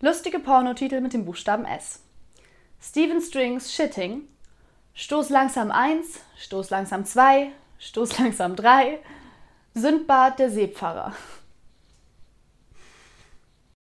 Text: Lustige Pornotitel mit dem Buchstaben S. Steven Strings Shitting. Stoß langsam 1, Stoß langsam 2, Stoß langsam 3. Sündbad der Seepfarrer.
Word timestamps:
Lustige 0.00 0.38
Pornotitel 0.38 1.00
mit 1.00 1.12
dem 1.12 1.24
Buchstaben 1.24 1.64
S. 1.64 2.00
Steven 2.80 3.20
Strings 3.20 3.74
Shitting. 3.74 4.28
Stoß 4.94 5.28
langsam 5.28 5.72
1, 5.72 6.20
Stoß 6.36 6.70
langsam 6.70 7.04
2, 7.04 7.50
Stoß 7.80 8.16
langsam 8.20 8.54
3. 8.54 9.00
Sündbad 9.74 10.38
der 10.38 10.50
Seepfarrer. 10.50 11.14